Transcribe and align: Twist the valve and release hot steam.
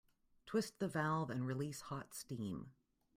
Twist 0.47 0.79
the 0.79 0.87
valve 0.87 1.29
and 1.29 1.45
release 1.45 1.81
hot 1.81 2.15
steam. 2.15 2.71